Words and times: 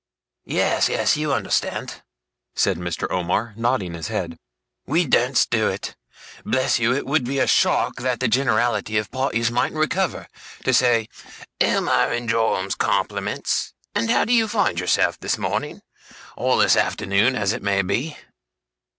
'Yes, 0.45 0.89
yes, 0.89 1.15
you 1.15 1.31
understand,' 1.31 2.01
said 2.55 2.75
Mr. 2.79 3.07
Omer, 3.11 3.53
nodding 3.55 3.93
his 3.93 4.07
head. 4.07 4.35
'We 4.87 5.05
dursn't 5.05 5.51
do 5.51 5.67
it. 5.67 5.95
Bless 6.43 6.79
you, 6.79 6.91
it 6.91 7.05
would 7.05 7.23
be 7.23 7.37
a 7.37 7.45
shock 7.45 7.97
that 7.97 8.19
the 8.19 8.27
generality 8.27 8.97
of 8.97 9.11
parties 9.11 9.51
mightn't 9.51 9.77
recover, 9.79 10.27
to 10.63 10.73
say 10.73 11.07
"Omer 11.61 12.07
and 12.13 12.27
Joram's 12.27 12.73
compliments, 12.73 13.73
and 13.93 14.09
how 14.09 14.25
do 14.25 14.33
you 14.33 14.47
find 14.47 14.79
yourself 14.79 15.19
this 15.19 15.37
morning?" 15.37 15.83
or 16.35 16.59
this 16.59 16.75
afternoon 16.75 17.35
as 17.35 17.53
it 17.53 17.61
may 17.61 17.83
be. 17.83 18.17